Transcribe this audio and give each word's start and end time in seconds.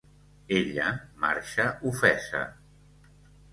Ella 0.59 0.87
marxa 1.27 1.67
ofesa. 1.93 2.43